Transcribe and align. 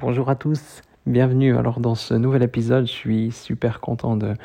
Bonjour 0.00 0.30
à 0.30 0.36
tous, 0.36 0.82
bienvenue 1.06 1.56
alors 1.56 1.80
dans 1.80 1.96
ce 1.96 2.14
nouvel 2.14 2.44
épisode. 2.44 2.86
Je 2.86 2.92
suis 2.92 3.32
super 3.32 3.80
content 3.80 4.16
de, 4.16 4.36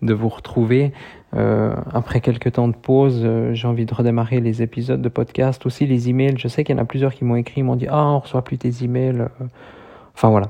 vous 0.00 0.30
retrouver. 0.30 0.94
Euh, 1.34 1.74
après 1.92 2.22
quelques 2.22 2.52
temps 2.52 2.66
de 2.66 2.74
pause, 2.74 3.20
euh, 3.22 3.52
j'ai 3.52 3.68
envie 3.68 3.84
de 3.84 3.92
redémarrer 3.92 4.40
les 4.40 4.62
épisodes 4.62 5.02
de 5.02 5.08
podcast, 5.10 5.66
aussi 5.66 5.84
les 5.86 6.08
emails. 6.08 6.38
Je 6.38 6.48
sais 6.48 6.64
qu'il 6.64 6.74
y 6.74 6.78
en 6.78 6.82
a 6.82 6.86
plusieurs 6.86 7.12
qui 7.12 7.26
m'ont 7.26 7.36
écrit, 7.36 7.62
m'ont 7.62 7.76
dit 7.76 7.88
Ah, 7.90 8.06
on 8.06 8.20
reçoit 8.20 8.42
plus 8.42 8.56
tes 8.56 8.84
emails. 8.84 9.20
Euh, 9.20 9.28
enfin 10.14 10.30
voilà. 10.30 10.48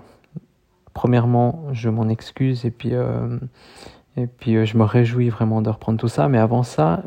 Premièrement, 0.94 1.64
je 1.72 1.88
m'en 1.88 2.08
excuse 2.08 2.64
et 2.64 2.70
puis, 2.70 2.92
et 4.16 4.26
puis 4.28 4.64
je 4.64 4.78
me 4.78 4.84
réjouis 4.84 5.28
vraiment 5.28 5.60
de 5.60 5.70
reprendre 5.70 5.98
tout 5.98 6.06
ça. 6.06 6.28
Mais 6.28 6.38
avant 6.38 6.62
ça, 6.62 7.02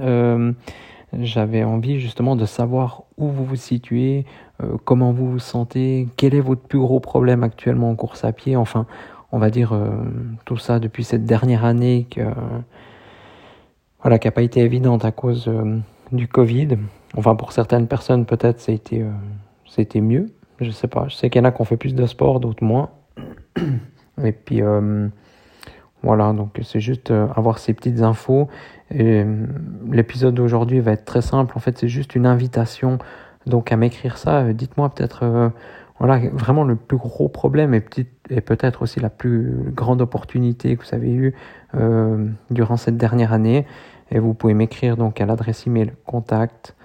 j'avais 1.22 1.64
envie 1.64 2.00
justement 2.00 2.36
de 2.36 2.46
savoir 2.46 3.04
où 3.18 3.28
vous 3.28 3.46
vous 3.46 3.56
situez, 3.56 4.26
euh, 4.64 4.78
comment 4.84 5.12
vous 5.12 5.32
vous 5.32 5.40
sentez, 5.40 6.08
quel 6.18 6.36
est 6.36 6.42
votre 6.42 6.62
plus 6.62 6.80
gros 6.80 7.00
problème 7.00 7.44
actuellement 7.44 7.90
en 7.90 7.96
course 7.96 8.24
à 8.24 8.32
pied, 8.32 8.56
enfin, 8.56 8.86
on 9.32 9.40
va 9.40 9.50
dire 9.50 9.74
euh, 9.74 9.90
tout 10.46 10.58
ça 10.58 10.80
depuis 10.80 11.04
cette 11.04 11.26
dernière 11.26 11.66
année 11.66 12.08
que, 12.10 12.22
voilà, 14.02 14.20
qui 14.20 14.28
n'a 14.28 14.32
pas 14.32 14.44
été 14.44 14.62
évidente 14.62 15.04
à 15.04 15.12
cause 15.12 15.48
euh, 15.48 15.80
du 16.12 16.28
Covid. 16.28 16.78
Enfin, 17.18 17.36
pour 17.36 17.52
certaines 17.52 17.88
personnes, 17.88 18.26
peut-être, 18.26 18.60
ça 18.60 18.72
a 18.72 18.76
c'était 19.68 20.02
mieux. 20.02 20.32
Je 20.62 20.72
sais 20.72 20.88
pas. 20.88 21.08
Je 21.08 21.16
sais 21.16 21.30
qu'il 21.30 21.42
y 21.42 21.46
en 21.46 21.48
a 21.48 21.52
qui 21.52 21.62
ont 21.62 21.66
fait 21.66 21.76
plus 21.76 21.96
de 21.96 22.06
sport, 22.06 22.40
d'autres 22.40 22.64
moins. 22.64 22.92
Et 24.24 24.32
puis, 24.32 24.62
voilà, 26.06 26.32
donc 26.32 26.60
c'est 26.64 26.80
juste 26.80 27.12
avoir 27.12 27.60
ces 27.60 27.74
petites 27.74 28.02
infos. 28.02 28.48
Et 28.94 29.26
l'épisode 29.92 30.36
d'aujourd'hui 30.36 30.80
va 30.80 30.92
être 30.92 31.06
très 31.06 31.22
simple. 31.22 31.54
En 31.58 31.60
fait, 31.60 31.78
c'est 31.78 31.88
juste 31.88 32.16
une 32.16 32.26
invitation 32.26 33.00
donc 33.46 33.72
à 33.72 33.78
m'écrire 33.78 34.18
ça, 34.18 34.40
euh, 34.40 34.54
dites-moi 34.54 34.90
peut-être 34.90 35.24
euh, 35.24 35.50
voilà 36.00 36.20
vraiment 36.34 36.64
le 36.64 36.76
plus 36.76 36.98
gros 36.98 37.30
problème 37.30 37.74
et, 37.74 37.84
et 38.30 38.42
peut-être 38.42 38.82
aussi 38.82 39.00
la 39.00 39.10
plus 39.10 39.56
grande 39.74 40.02
opportunité 40.02 40.76
que 40.76 40.86
vous 40.86 40.96
avez 40.96 41.12
eue 41.12 41.36
euh, 41.76 42.28
durant 42.50 42.78
cette 42.78 42.98
dernière 42.98 43.34
année. 43.34 43.66
Et 44.12 44.20
vous 44.20 44.34
pouvez 44.34 44.54
m'écrire 44.54 44.98
donc 44.98 45.22
à 45.22 45.26
l'adresse 45.26 45.66
email 45.66 45.94
contact 46.06 46.76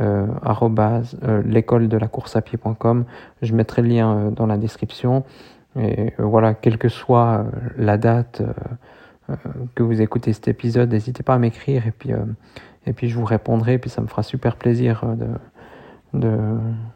euh, 0.00 0.26
euh, 0.44 1.42
l'école 1.46 1.88
de 1.88 1.96
la 1.96 2.08
course 2.08 2.36
à 2.36 2.42
pied.com. 2.42 3.04
Je 3.42 3.54
mettrai 3.54 3.82
le 3.82 3.88
lien 3.88 4.30
dans 4.34 4.46
la 4.46 4.56
description. 4.56 5.24
Et 5.78 6.12
voilà, 6.18 6.54
quelle 6.54 6.78
que 6.78 6.88
soit 6.88 7.46
la 7.76 7.98
date 7.98 8.42
que 9.74 9.82
vous 9.82 10.00
écoutez 10.00 10.32
cet 10.32 10.48
épisode, 10.48 10.92
n'hésitez 10.92 11.22
pas 11.22 11.34
à 11.34 11.38
m'écrire 11.38 11.86
et 11.86 11.90
puis, 11.90 12.10
et 12.86 12.92
puis 12.92 13.08
je 13.08 13.18
vous 13.18 13.24
répondrai. 13.24 13.74
Et 13.74 13.78
puis 13.78 13.90
ça 13.90 14.00
me 14.00 14.06
fera 14.06 14.22
super 14.22 14.56
plaisir 14.56 15.04
de, 15.16 15.26
de, 16.14 16.38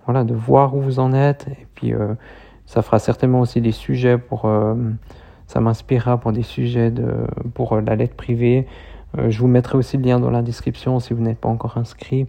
voilà, 0.07 0.25
de 0.25 0.35
voir 0.35 0.75
où 0.75 0.81
vous 0.81 0.99
en 0.99 1.13
êtes. 1.13 1.47
Et 1.49 1.67
puis, 1.75 1.93
euh, 1.93 2.15
ça 2.67 2.83
fera 2.83 2.99
certainement 2.99 3.41
aussi 3.41 3.61
des 3.61 3.73
sujets 3.73 4.17
pour. 4.17 4.47
Euh, 4.47 4.75
ça 5.47 5.61
m'inspirera 5.61 6.19
pour 6.21 6.33
des 6.33 6.43
sujets 6.43 6.91
de, 6.91 7.11
pour 7.55 7.73
euh, 7.73 7.81
la 7.81 7.97
lettre 7.97 8.17
privée. 8.17 8.67
je 9.17 9.39
vous 9.39 9.47
mettrai 9.47 9.79
aussi 9.79 9.97
le 9.97 10.03
lien 10.03 10.21
dans 10.21 10.31
la 10.31 10.43
description 10.43 11.01
si 11.01 11.15
vous 11.15 11.23
n'êtes 11.23 11.39
pas 11.39 11.49
encore 11.49 11.79
inscrit. 11.79 12.27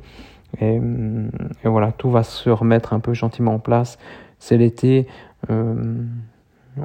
Et, 0.62 0.80
voilà, 1.64 1.92
tout 1.92 2.10
va 2.10 2.24
se 2.24 2.50
remettre 2.50 2.94
un 2.94 3.00
peu 3.00 3.14
gentiment 3.14 3.56
en 3.56 3.60
place. 3.60 4.00
C'est 4.40 4.58
l'été. 4.58 5.08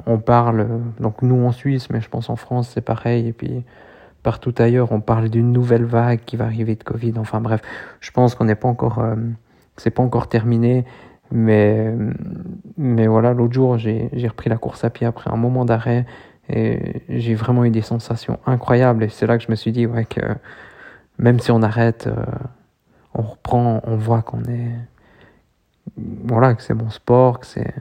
On 0.05 0.17
parle, 0.17 0.67
donc 0.99 1.21
nous 1.21 1.45
en 1.45 1.51
Suisse, 1.51 1.89
mais 1.89 2.01
je 2.01 2.09
pense 2.09 2.29
en 2.29 2.35
France 2.35 2.71
c'est 2.73 2.81
pareil. 2.81 3.27
Et 3.27 3.33
puis 3.33 3.63
partout 4.23 4.53
ailleurs, 4.57 4.91
on 4.91 5.01
parle 5.01 5.29
d'une 5.29 5.51
nouvelle 5.51 5.85
vague 5.85 6.21
qui 6.25 6.35
va 6.35 6.45
arriver 6.45 6.75
de 6.75 6.83
Covid. 6.83 7.13
Enfin 7.17 7.41
bref, 7.41 7.61
je 7.99 8.11
pense 8.11 8.35
qu'on 8.35 8.45
n'est 8.45 8.55
pas 8.55 8.67
encore 8.67 9.03
c'est 9.77 9.91
pas 9.91 10.03
encore 10.03 10.27
terminé, 10.27 10.85
mais, 11.31 11.93
mais 12.77 13.07
voilà, 13.07 13.33
l'autre 13.33 13.53
jour, 13.53 13.77
j'ai 13.77 14.27
repris 14.27 14.49
la 14.49 14.57
course 14.57 14.83
à 14.83 14.89
pied 14.89 15.07
après 15.07 15.29
un 15.31 15.37
moment 15.37 15.65
d'arrêt 15.65 16.05
et 16.49 17.01
j'ai 17.09 17.33
vraiment 17.35 17.65
eu 17.65 17.71
des 17.71 17.81
sensations 17.81 18.39
incroyables. 18.45 19.03
Et 19.03 19.09
c'est 19.09 19.27
là 19.27 19.37
que 19.37 19.43
je 19.43 19.49
me 19.49 19.55
suis 19.55 19.71
dit, 19.71 19.85
ouais, 19.85 20.05
que 20.05 20.21
même 21.17 21.39
si 21.39 21.51
on 21.51 21.61
arrête, 21.61 22.07
euh, 22.07 22.25
on 23.13 23.23
reprend, 23.23 23.81
on 23.83 23.95
voit 23.95 24.21
qu'on 24.21 24.43
est. 24.43 24.71
Voilà, 25.97 26.55
que 26.55 26.61
c'est 26.61 26.73
mon 26.73 26.89
sport, 26.89 27.39
que 27.39 27.45
c'est 27.45 27.73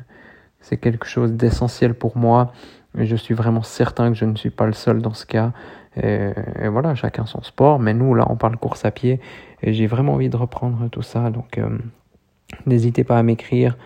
quelque 0.81 1.07
chose 1.07 1.33
d'essentiel 1.33 1.95
pour 1.95 2.17
moi. 2.17 2.53
Je 2.97 3.17
suis 3.17 3.35
vraiment 3.35 3.63
certain 3.63 4.11
que 4.11 4.15
je 4.17 4.25
ne 4.25 4.37
suis 4.37 4.51
pas 4.51 4.67
le 4.67 4.73
seul 4.73 5.03
dans 5.03 5.15
ce 5.15 5.27
cas. 5.27 5.53
Et, 6.01 6.33
voilà, 6.69 6.95
chacun 6.95 7.27
son 7.27 7.43
sport. 7.43 7.79
Mais 7.79 7.95
nous, 7.95 8.15
là, 8.15 8.27
on 8.31 8.37
parle 8.37 8.57
course 8.57 8.85
à 8.85 8.91
pied. 8.91 9.21
Et 9.63 9.73
j'ai 9.73 9.87
vraiment 9.87 10.15
envie 10.15 10.29
de 10.29 10.37
reprendre 10.37 10.89
tout 10.89 11.03
ça. 11.03 11.31
Donc, 11.31 11.59
euh, 11.59 11.79
n'hésitez 12.67 13.05
pas 13.05 13.19
à 13.19 13.23
m'écrire. 13.23 13.77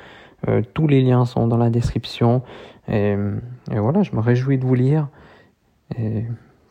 Euh, 0.49 0.63
tous 0.75 0.87
les 0.87 1.03
liens 1.03 1.25
sont 1.25 1.49
dans 1.49 1.57
la 1.57 1.71
description. 1.71 2.43
Et, 2.89 3.17
voilà, 3.71 4.03
je 4.03 4.15
me 4.15 4.21
réjouis 4.21 4.59
de 4.59 4.65
vous 4.65 4.75
lire. 4.75 5.09
Et 5.99 6.25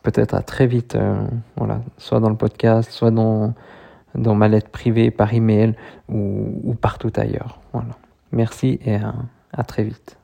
peut-être 0.03 0.34
à 0.35 0.41
très 0.41 0.68
vite. 0.68 0.95
Euh, 0.95 1.28
voilà, 1.56 1.81
soit 1.97 2.19
dans 2.19 2.29
le 2.29 2.38
podcast, 2.38 2.91
soit 2.91 3.12
dans, 3.12 3.53
ma 4.16 4.47
lettre 4.47 4.69
privée 4.69 5.12
par 5.12 5.34
email 5.34 5.75
ou, 6.07 6.62
ou 6.63 6.74
partout 6.75 7.12
ailleurs. 7.16 7.59
Voilà. 7.74 7.97
Merci 8.31 8.79
et 8.85 8.97
à 9.57 9.63
très 9.63 9.84
vite. 9.84 10.18